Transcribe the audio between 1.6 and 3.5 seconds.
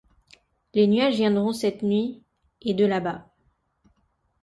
nuit… et de là-bas…